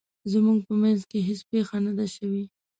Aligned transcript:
زموږ 0.31 0.59
په 0.67 0.73
مینځ 0.81 1.01
کې 1.09 1.19
هیڅ 1.27 1.39
پیښه 1.51 1.77
نه 1.85 1.91
ده 1.97 2.05
شوې 2.15 2.43